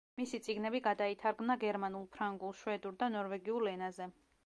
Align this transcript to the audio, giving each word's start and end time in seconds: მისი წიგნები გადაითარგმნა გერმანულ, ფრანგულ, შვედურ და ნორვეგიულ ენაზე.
მისი 0.19 0.37
წიგნები 0.45 0.81
გადაითარგმნა 0.87 1.57
გერმანულ, 1.65 2.09
ფრანგულ, 2.17 2.59
შვედურ 2.65 3.01
და 3.05 3.15
ნორვეგიულ 3.21 3.75
ენაზე. 3.79 4.15